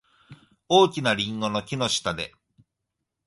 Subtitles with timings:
[0.67, 2.33] 大きなリンゴの木の下で。